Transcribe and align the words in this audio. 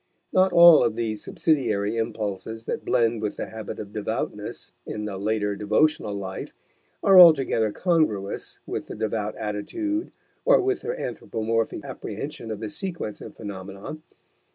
Not 0.33 0.51
all 0.51 0.83
of 0.83 0.95
these 0.95 1.23
subsidiary 1.23 1.95
impulses 1.95 2.65
that 2.65 2.83
blend 2.83 3.21
with 3.21 3.37
the 3.37 3.45
habit 3.45 3.77
of 3.77 3.93
devoutness 3.93 4.71
in 4.83 5.05
the 5.05 5.15
later 5.19 5.55
devotional 5.55 6.15
life 6.15 6.53
are 7.03 7.19
altogether 7.19 7.71
congruous 7.71 8.57
with 8.65 8.87
the 8.87 8.95
devout 8.95 9.35
attitude 9.35 10.11
or 10.43 10.59
with 10.59 10.81
the 10.81 10.99
anthropomorphic 10.99 11.85
apprehension 11.85 12.49
of 12.49 12.61
the 12.61 12.69
sequence 12.71 13.21
of 13.21 13.35
phenomena. 13.35 13.99